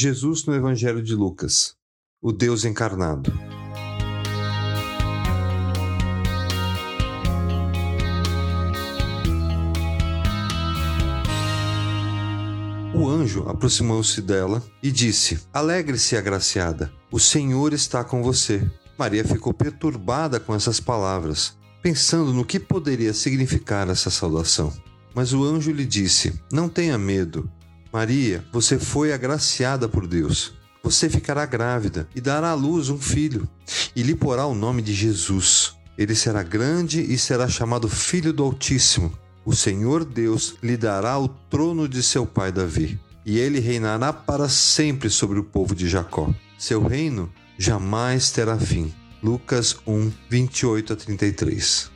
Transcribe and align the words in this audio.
Jesus 0.00 0.46
no 0.46 0.54
Evangelho 0.54 1.02
de 1.02 1.14
Lucas, 1.14 1.74
o 2.22 2.32
Deus 2.32 2.64
encarnado. 2.64 3.30
O 12.94 13.10
anjo 13.10 13.46
aproximou-se 13.46 14.22
dela 14.22 14.62
e 14.82 14.90
disse: 14.90 15.38
Alegre-se, 15.52 16.16
agraciada, 16.16 16.90
o 17.12 17.20
Senhor 17.20 17.74
está 17.74 18.02
com 18.02 18.22
você. 18.22 18.66
Maria 18.98 19.22
ficou 19.22 19.52
perturbada 19.52 20.40
com 20.40 20.54
essas 20.54 20.80
palavras, 20.80 21.58
pensando 21.82 22.32
no 22.32 22.46
que 22.46 22.58
poderia 22.58 23.12
significar 23.12 23.90
essa 23.90 24.08
saudação. 24.08 24.72
Mas 25.14 25.34
o 25.34 25.44
anjo 25.44 25.70
lhe 25.70 25.84
disse: 25.84 26.40
Não 26.50 26.70
tenha 26.70 26.96
medo. 26.96 27.50
Maria, 27.92 28.44
você 28.52 28.78
foi 28.78 29.12
agraciada 29.12 29.88
por 29.88 30.06
Deus. 30.06 30.52
Você 30.82 31.10
ficará 31.10 31.44
grávida 31.44 32.08
e 32.14 32.20
dará 32.20 32.50
à 32.50 32.54
luz 32.54 32.88
um 32.88 32.98
filho, 32.98 33.48
e 33.94 34.02
lhe 34.02 34.14
porá 34.14 34.46
o 34.46 34.54
nome 34.54 34.80
de 34.80 34.94
Jesus. 34.94 35.74
Ele 35.98 36.14
será 36.14 36.42
grande 36.42 37.00
e 37.00 37.18
será 37.18 37.48
chamado 37.48 37.88
Filho 37.88 38.32
do 38.32 38.42
Altíssimo. 38.42 39.12
O 39.44 39.54
Senhor 39.54 40.04
Deus 40.04 40.54
lhe 40.62 40.76
dará 40.76 41.18
o 41.18 41.28
trono 41.28 41.88
de 41.88 42.02
seu 42.02 42.24
pai 42.24 42.52
Davi, 42.52 42.98
e 43.26 43.38
ele 43.38 43.58
reinará 43.58 44.12
para 44.12 44.48
sempre 44.48 45.10
sobre 45.10 45.38
o 45.38 45.44
povo 45.44 45.74
de 45.74 45.88
Jacó. 45.88 46.32
Seu 46.56 46.82
reino 46.82 47.30
jamais 47.58 48.30
terá 48.30 48.56
fim. 48.58 48.94
Lucas 49.22 49.76
1, 49.86 50.10
28 50.30 50.92
a 50.92 50.96
33. 50.96 51.90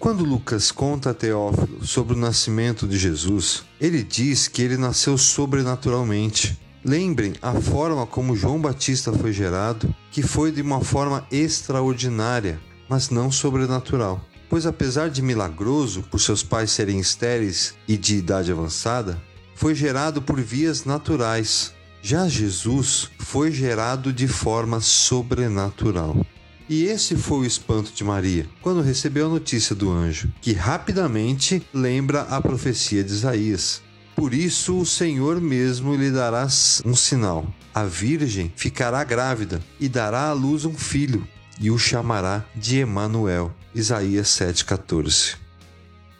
Quando 0.00 0.24
Lucas 0.24 0.72
conta 0.72 1.10
a 1.10 1.14
Teófilo 1.14 1.86
sobre 1.86 2.14
o 2.14 2.18
nascimento 2.18 2.88
de 2.88 2.98
Jesus, 2.98 3.62
ele 3.80 4.02
diz 4.02 4.48
que 4.48 4.62
ele 4.62 4.76
nasceu 4.76 5.16
sobrenaturalmente. 5.16 6.58
Lembrem 6.84 7.34
a 7.40 7.52
forma 7.52 8.04
como 8.06 8.34
João 8.34 8.60
Batista 8.60 9.12
foi 9.12 9.32
gerado, 9.32 9.94
que 10.10 10.22
foi 10.22 10.50
de 10.50 10.62
uma 10.62 10.80
forma 10.80 11.24
extraordinária, 11.30 12.58
mas 12.88 13.10
não 13.10 13.30
sobrenatural 13.30 14.26
pois 14.50 14.66
apesar 14.66 15.08
de 15.08 15.22
milagroso 15.22 16.02
por 16.10 16.18
seus 16.18 16.42
pais 16.42 16.72
serem 16.72 16.98
estéreis 16.98 17.74
e 17.86 17.96
de 17.96 18.16
idade 18.16 18.50
avançada, 18.50 19.22
foi 19.54 19.76
gerado 19.76 20.20
por 20.20 20.40
vias 20.40 20.84
naturais. 20.84 21.72
Já 22.02 22.26
Jesus 22.26 23.08
foi 23.20 23.52
gerado 23.52 24.12
de 24.12 24.26
forma 24.26 24.80
sobrenatural. 24.80 26.26
E 26.70 26.84
esse 26.84 27.16
foi 27.16 27.38
o 27.38 27.44
espanto 27.44 27.92
de 27.92 28.04
Maria 28.04 28.48
quando 28.62 28.80
recebeu 28.80 29.26
a 29.26 29.28
notícia 29.28 29.74
do 29.74 29.90
anjo, 29.90 30.32
que 30.40 30.52
rapidamente 30.52 31.66
lembra 31.74 32.20
a 32.22 32.40
profecia 32.40 33.02
de 33.02 33.10
Isaías. 33.12 33.82
Por 34.14 34.32
isso 34.32 34.78
o 34.78 34.86
Senhor 34.86 35.40
mesmo 35.40 35.96
lhe 35.96 36.12
dará 36.12 36.46
um 36.84 36.94
sinal. 36.94 37.52
A 37.74 37.82
virgem 37.82 38.52
ficará 38.54 39.02
grávida 39.02 39.60
e 39.80 39.88
dará 39.88 40.28
à 40.28 40.32
luz 40.32 40.64
um 40.64 40.72
filho, 40.72 41.26
e 41.58 41.72
o 41.72 41.78
chamará 41.78 42.44
de 42.54 42.78
Emanuel. 42.78 43.52
Isaías 43.74 44.28
7,14. 44.28 45.34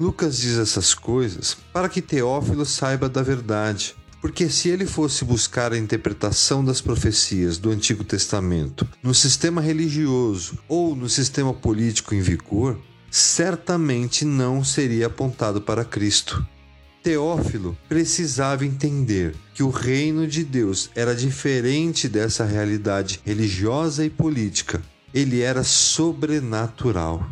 Lucas 0.00 0.38
diz 0.38 0.58
essas 0.58 0.92
coisas 0.92 1.56
para 1.72 1.88
que 1.88 2.02
Teófilo 2.02 2.66
saiba 2.66 3.08
da 3.08 3.22
verdade, 3.22 3.94
porque 4.22 4.48
se 4.48 4.68
ele 4.70 4.86
fosse 4.86 5.24
buscar 5.24 5.72
a 5.72 5.78
interpretação 5.78 6.64
das 6.64 6.80
profecias 6.80 7.58
do 7.58 7.70
Antigo 7.70 8.04
Testamento 8.04 8.88
no 9.02 9.12
sistema 9.12 9.60
religioso 9.60 10.58
ou 10.68 10.96
no 10.96 11.08
sistema 11.08 11.52
político 11.52 12.14
em 12.14 12.20
vigor, 12.20 12.78
certamente 13.10 14.24
não 14.24 14.64
seria 14.64 15.08
apontado 15.08 15.60
para 15.60 15.84
Cristo. 15.84 16.46
Teófilo 17.02 17.76
precisava 17.88 18.64
entender 18.64 19.34
que 19.52 19.62
o 19.64 19.70
reino 19.70 20.24
de 20.26 20.44
Deus 20.44 20.88
era 20.94 21.16
diferente 21.16 22.08
dessa 22.08 22.44
realidade 22.44 23.20
religiosa 23.24 24.04
e 24.04 24.08
política 24.08 24.80
ele 25.12 25.42
era 25.42 25.62
sobrenatural. 25.62 27.28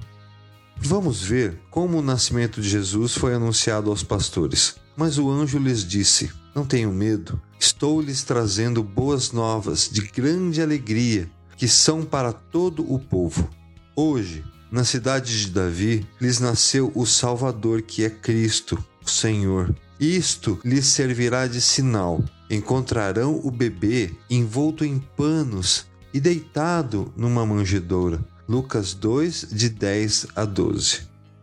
Vamos 0.76 1.22
ver 1.22 1.60
como 1.70 1.98
o 1.98 2.02
nascimento 2.02 2.60
de 2.60 2.68
Jesus 2.68 3.14
foi 3.14 3.34
anunciado 3.34 3.90
aos 3.90 4.02
pastores. 4.02 4.76
Mas 4.96 5.18
o 5.18 5.30
anjo 5.30 5.58
lhes 5.58 5.84
disse: 5.84 6.30
Não 6.54 6.64
tenham 6.64 6.92
medo, 6.92 7.40
estou 7.58 8.00
lhes 8.00 8.22
trazendo 8.22 8.82
boas 8.82 9.32
novas 9.32 9.88
de 9.88 10.02
grande 10.02 10.60
alegria, 10.60 11.30
que 11.56 11.68
são 11.68 12.02
para 12.02 12.32
todo 12.32 12.82
o 12.92 12.98
povo. 12.98 13.48
Hoje, 13.94 14.44
na 14.70 14.84
cidade 14.84 15.40
de 15.40 15.50
Davi, 15.50 16.06
lhes 16.20 16.40
nasceu 16.40 16.90
o 16.94 17.04
Salvador, 17.04 17.82
que 17.82 18.04
é 18.04 18.10
Cristo, 18.10 18.82
o 19.04 19.08
Senhor. 19.08 19.74
Isto 19.98 20.58
lhes 20.64 20.86
servirá 20.86 21.46
de 21.46 21.60
sinal. 21.60 22.24
Encontrarão 22.48 23.40
o 23.44 23.50
bebê 23.50 24.10
envolto 24.30 24.84
em 24.84 24.98
panos 24.98 25.86
e 26.12 26.18
deitado 26.18 27.12
numa 27.16 27.44
manjedoura. 27.44 28.24
Lucas 28.48 28.94
2, 28.94 29.48
de 29.52 29.68
10 29.68 30.28
a 30.34 30.44
12. 30.44 31.02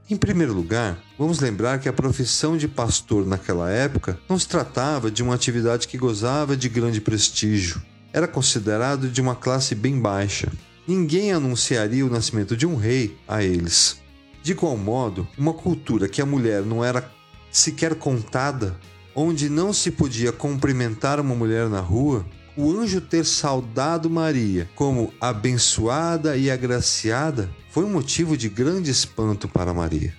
Em 0.09 0.17
primeiro 0.17 0.53
lugar, 0.53 0.97
vamos 1.17 1.39
lembrar 1.39 1.79
que 1.79 1.89
a 1.89 1.93
profissão 1.93 2.57
de 2.57 2.67
pastor 2.67 3.25
naquela 3.25 3.69
época 3.69 4.19
não 4.29 4.37
se 4.37 4.47
tratava 4.47 5.09
de 5.09 5.23
uma 5.23 5.35
atividade 5.35 5.87
que 5.87 5.97
gozava 5.97 6.55
de 6.55 6.69
grande 6.69 7.01
prestígio. 7.01 7.81
Era 8.13 8.27
considerado 8.27 9.09
de 9.09 9.21
uma 9.21 9.35
classe 9.35 9.75
bem 9.75 9.99
baixa. 9.99 10.51
Ninguém 10.87 11.33
anunciaria 11.33 12.05
o 12.05 12.09
nascimento 12.09 12.55
de 12.55 12.65
um 12.65 12.75
rei 12.75 13.17
a 13.27 13.43
eles. 13.43 13.97
De 14.41 14.51
igual 14.53 14.77
modo, 14.77 15.27
uma 15.37 15.53
cultura 15.53 16.07
que 16.07 16.21
a 16.21 16.25
mulher 16.25 16.61
não 16.61 16.83
era 16.83 17.11
sequer 17.51 17.95
contada, 17.95 18.77
onde 19.13 19.49
não 19.49 19.73
se 19.73 19.91
podia 19.91 20.31
cumprimentar 20.31 21.19
uma 21.19 21.35
mulher 21.35 21.67
na 21.67 21.79
rua, 21.79 22.25
o 22.55 22.71
anjo 22.71 23.01
ter 23.01 23.25
saudado 23.25 24.09
Maria 24.09 24.69
como 24.75 25.13
abençoada 25.19 26.37
e 26.37 26.49
agraciada 26.49 27.49
foi 27.69 27.83
um 27.83 27.91
motivo 27.91 28.35
de 28.35 28.47
grande 28.49 28.89
espanto 28.89 29.47
para 29.47 29.73
Maria. 29.73 30.13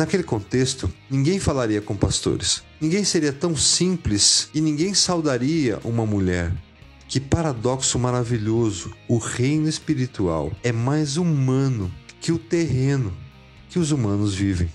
Naquele 0.00 0.22
contexto, 0.22 0.90
ninguém 1.10 1.38
falaria 1.38 1.82
com 1.82 1.94
pastores, 1.94 2.62
ninguém 2.80 3.04
seria 3.04 3.34
tão 3.34 3.54
simples 3.54 4.48
e 4.54 4.58
ninguém 4.58 4.94
saudaria 4.94 5.78
uma 5.84 6.06
mulher. 6.06 6.54
Que 7.06 7.20
paradoxo 7.20 7.98
maravilhoso! 7.98 8.94
O 9.06 9.18
reino 9.18 9.68
espiritual 9.68 10.52
é 10.62 10.72
mais 10.72 11.18
humano 11.18 11.92
que 12.18 12.32
o 12.32 12.38
terreno 12.38 13.12
que 13.68 13.78
os 13.78 13.92
humanos 13.92 14.34
vivem. 14.34 14.70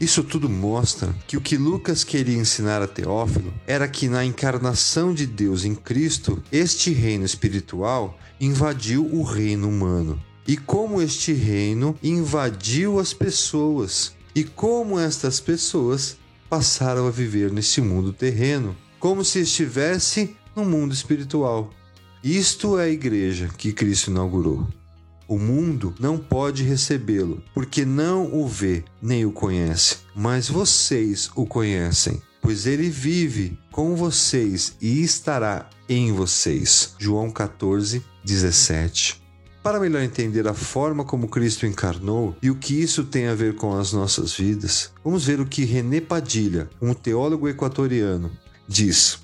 Isso 0.00 0.24
tudo 0.24 0.48
mostra 0.48 1.14
que 1.26 1.36
o 1.36 1.42
que 1.42 1.58
Lucas 1.58 2.02
queria 2.02 2.38
ensinar 2.38 2.80
a 2.80 2.88
Teófilo 2.88 3.52
era 3.66 3.86
que 3.86 4.08
na 4.08 4.24
encarnação 4.24 5.12
de 5.12 5.26
Deus 5.26 5.66
em 5.66 5.74
Cristo, 5.74 6.42
este 6.50 6.90
reino 6.90 7.26
espiritual 7.26 8.18
invadiu 8.40 9.04
o 9.14 9.22
reino 9.24 9.68
humano. 9.68 10.18
E 10.48 10.56
como 10.56 11.02
este 11.02 11.34
reino 11.34 11.98
invadiu 12.02 12.98
as 12.98 13.12
pessoas, 13.12 14.14
e 14.34 14.44
como 14.44 14.98
estas 14.98 15.40
pessoas 15.40 16.16
passaram 16.48 17.06
a 17.06 17.10
viver 17.10 17.52
neste 17.52 17.80
mundo 17.80 18.12
terreno, 18.12 18.76
como 18.98 19.24
se 19.24 19.40
estivesse 19.40 20.36
no 20.54 20.64
mundo 20.64 20.92
espiritual. 20.92 21.70
Isto 22.22 22.78
é 22.78 22.84
a 22.84 22.88
igreja 22.88 23.48
que 23.56 23.72
Cristo 23.72 24.10
inaugurou. 24.10 24.66
O 25.26 25.38
mundo 25.38 25.94
não 25.98 26.18
pode 26.18 26.62
recebê-lo, 26.62 27.42
porque 27.54 27.84
não 27.84 28.34
o 28.34 28.46
vê 28.46 28.84
nem 29.00 29.24
o 29.24 29.32
conhece, 29.32 29.98
mas 30.14 30.48
vocês 30.48 31.30
o 31.34 31.46
conhecem, 31.46 32.20
pois 32.42 32.66
ele 32.66 32.90
vive 32.90 33.58
com 33.70 33.96
vocês 33.96 34.76
e 34.80 35.02
estará 35.02 35.68
em 35.88 36.12
vocês. 36.12 36.94
João 36.98 37.30
14, 37.30 38.04
17. 38.22 39.23
Para 39.64 39.80
melhor 39.80 40.02
entender 40.02 40.46
a 40.46 40.52
forma 40.52 41.04
como 41.04 41.26
Cristo 41.26 41.64
encarnou 41.64 42.36
e 42.42 42.50
o 42.50 42.54
que 42.54 42.74
isso 42.74 43.02
tem 43.02 43.28
a 43.28 43.34
ver 43.34 43.54
com 43.54 43.74
as 43.74 43.94
nossas 43.94 44.34
vidas, 44.34 44.92
vamos 45.02 45.24
ver 45.24 45.40
o 45.40 45.46
que 45.46 45.64
René 45.64 46.02
Padilha, 46.02 46.68
um 46.82 46.92
teólogo 46.92 47.48
equatoriano, 47.48 48.30
diz. 48.68 49.20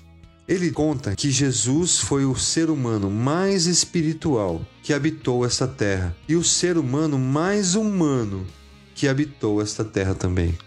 Ele 0.47 0.71
conta 0.71 1.15
que 1.15 1.29
Jesus 1.29 1.99
foi 1.99 2.25
o 2.25 2.35
ser 2.35 2.71
humano 2.71 3.07
mais 3.07 3.67
espiritual 3.67 4.65
que 4.81 4.95
habitou 4.95 5.45
esta 5.45 5.67
terra 5.67 6.17
e 6.27 6.35
o 6.35 6.43
ser 6.43 6.75
humano 6.75 7.19
mais 7.19 7.75
humano 7.75 8.43
que 8.95 9.07
habitou 9.07 9.61
esta 9.61 9.85
terra 9.85 10.15
também. 10.15 10.57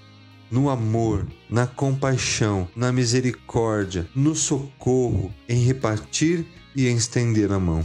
No 0.53 0.71
amor, 0.71 1.27
na 1.51 1.67
compaixão, 1.67 2.69
na 2.77 2.93
misericórdia, 2.93 4.09
no 4.15 4.37
socorro, 4.37 5.35
em 5.49 5.65
repartir 5.65 6.47
e 6.77 6.87
em 6.87 6.97
estender 6.97 7.51
a 7.51 7.59
mão. 7.59 7.85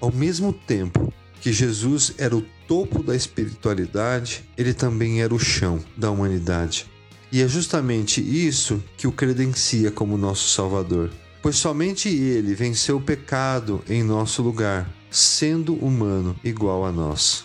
Ao 0.00 0.12
mesmo 0.12 0.52
tempo 0.52 1.12
que 1.40 1.52
Jesus 1.52 2.14
era 2.18 2.36
o 2.36 2.44
topo 2.66 3.02
da 3.02 3.14
espiritualidade, 3.14 4.44
ele 4.56 4.72
também 4.72 5.22
era 5.22 5.34
o 5.34 5.38
chão 5.38 5.78
da 5.96 6.10
humanidade. 6.10 6.86
E 7.30 7.42
é 7.42 7.48
justamente 7.48 8.20
isso 8.20 8.82
que 8.96 9.06
o 9.06 9.12
credencia 9.12 9.90
como 9.90 10.16
nosso 10.16 10.48
Salvador, 10.48 11.10
pois 11.42 11.56
somente 11.56 12.08
ele 12.08 12.54
venceu 12.54 12.96
o 12.96 13.02
pecado 13.02 13.82
em 13.88 14.02
nosso 14.02 14.42
lugar, 14.42 14.88
sendo 15.10 15.74
humano 15.74 16.36
igual 16.44 16.84
a 16.86 16.92
nós. 16.92 17.44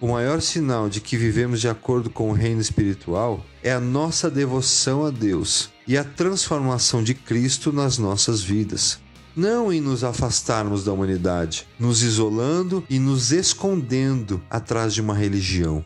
O 0.00 0.08
maior 0.08 0.40
sinal 0.40 0.88
de 0.88 1.00
que 1.00 1.16
vivemos 1.16 1.60
de 1.60 1.68
acordo 1.68 2.08
com 2.08 2.30
o 2.30 2.34
reino 2.34 2.60
espiritual 2.60 3.44
é 3.62 3.72
a 3.72 3.80
nossa 3.80 4.30
devoção 4.30 5.04
a 5.04 5.10
Deus 5.10 5.70
e 5.88 5.96
a 5.96 6.04
transformação 6.04 7.02
de 7.02 7.14
Cristo 7.14 7.72
nas 7.72 7.98
nossas 7.98 8.42
vidas. 8.42 9.00
Não 9.38 9.72
em 9.72 9.80
nos 9.80 10.02
afastarmos 10.02 10.82
da 10.82 10.92
humanidade, 10.92 11.64
nos 11.78 12.02
isolando 12.02 12.84
e 12.90 12.98
nos 12.98 13.30
escondendo 13.30 14.42
atrás 14.50 14.92
de 14.92 15.00
uma 15.00 15.14
religião, 15.14 15.84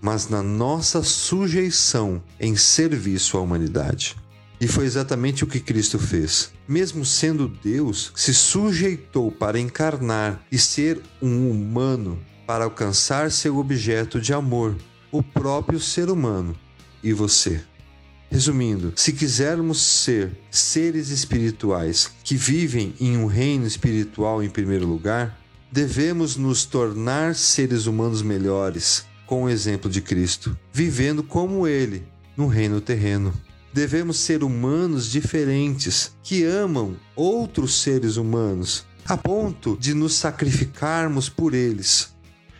mas 0.00 0.28
na 0.28 0.40
nossa 0.40 1.02
sujeição 1.02 2.22
em 2.38 2.54
serviço 2.54 3.36
à 3.36 3.40
humanidade. 3.40 4.14
E 4.60 4.68
foi 4.68 4.84
exatamente 4.84 5.42
o 5.42 5.48
que 5.48 5.58
Cristo 5.58 5.98
fez. 5.98 6.52
Mesmo 6.68 7.04
sendo 7.04 7.48
Deus, 7.48 8.12
se 8.14 8.32
sujeitou 8.32 9.32
para 9.32 9.58
encarnar 9.58 10.40
e 10.52 10.56
ser 10.56 11.02
um 11.20 11.50
humano 11.50 12.20
para 12.46 12.64
alcançar 12.64 13.32
seu 13.32 13.58
objeto 13.58 14.20
de 14.20 14.32
amor, 14.32 14.76
o 15.10 15.24
próprio 15.24 15.80
ser 15.80 16.08
humano 16.08 16.54
e 17.02 17.12
você. 17.12 17.64
Resumindo, 18.32 18.94
se 18.96 19.12
quisermos 19.12 19.78
ser 19.82 20.32
seres 20.50 21.10
espirituais 21.10 22.10
que 22.24 22.34
vivem 22.34 22.94
em 22.98 23.18
um 23.18 23.26
reino 23.26 23.66
espiritual 23.66 24.42
em 24.42 24.48
primeiro 24.48 24.86
lugar, 24.86 25.38
devemos 25.70 26.34
nos 26.34 26.64
tornar 26.64 27.34
seres 27.34 27.84
humanos 27.84 28.22
melhores, 28.22 29.04
com 29.26 29.44
o 29.44 29.50
exemplo 29.50 29.90
de 29.90 30.00
Cristo, 30.00 30.58
vivendo 30.72 31.22
como 31.22 31.66
Ele 31.66 32.06
no 32.34 32.46
reino 32.46 32.80
terreno. 32.80 33.34
Devemos 33.70 34.16
ser 34.16 34.42
humanos 34.42 35.10
diferentes 35.10 36.12
que 36.22 36.42
amam 36.42 36.96
outros 37.14 37.82
seres 37.82 38.16
humanos, 38.16 38.86
a 39.04 39.14
ponto 39.14 39.76
de 39.78 39.92
nos 39.92 40.14
sacrificarmos 40.14 41.28
por 41.28 41.52
eles. 41.52 42.14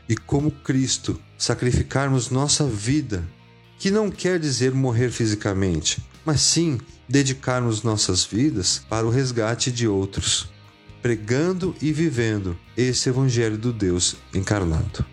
E 0.06 0.14
como 0.14 0.50
Cristo, 0.50 1.18
sacrificarmos 1.38 2.28
nossa 2.28 2.66
vida, 2.66 3.26
que 3.82 3.90
não 3.90 4.12
quer 4.12 4.38
dizer 4.38 4.72
morrer 4.72 5.10
fisicamente, 5.10 6.00
mas 6.24 6.40
sim 6.40 6.78
dedicarmos 7.08 7.82
nossas 7.82 8.24
vidas 8.24 8.80
para 8.88 9.04
o 9.04 9.10
resgate 9.10 9.72
de 9.72 9.88
outros, 9.88 10.48
pregando 11.02 11.74
e 11.82 11.92
vivendo 11.92 12.56
esse 12.76 13.08
Evangelho 13.08 13.58
do 13.58 13.72
Deus 13.72 14.14
encarnado. 14.32 15.04